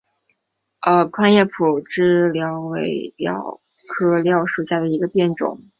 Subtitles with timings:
[1.11, 5.59] 宽叶匐枝蓼为蓼科蓼属下的一个变种。